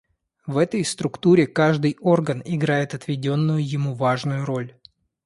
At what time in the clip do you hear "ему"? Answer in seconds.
3.63-3.93